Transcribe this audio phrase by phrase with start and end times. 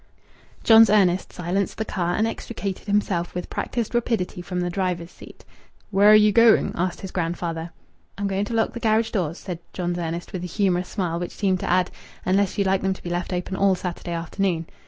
[0.63, 5.45] John's Ernest silenced the car, and extricated himself with practised rapidity from the driver's seat.
[5.91, 7.71] "Where are ye going?" asked his grandfather.
[8.17, 11.33] "I'm going to lock the garage doors," said John's Ernest, with a humorous smile which
[11.35, 11.91] seemed to add,
[12.25, 14.65] "Unless you'd like them to be left open all Saturday afternoon."